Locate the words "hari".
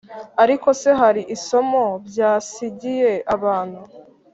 1.01-1.21